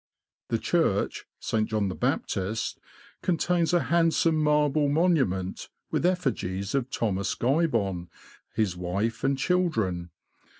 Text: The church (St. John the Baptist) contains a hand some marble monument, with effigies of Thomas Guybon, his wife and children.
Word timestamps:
The 0.47 0.57
church 0.57 1.25
(St. 1.39 1.69
John 1.69 1.87
the 1.87 1.93
Baptist) 1.93 2.79
contains 3.21 3.71
a 3.71 3.81
hand 3.81 4.15
some 4.15 4.37
marble 4.41 4.89
monument, 4.89 5.69
with 5.91 6.07
effigies 6.07 6.73
of 6.73 6.89
Thomas 6.89 7.35
Guybon, 7.35 8.07
his 8.55 8.75
wife 8.75 9.23
and 9.23 9.37
children. 9.37 10.09